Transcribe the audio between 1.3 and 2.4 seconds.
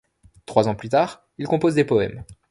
il compose des poèmes.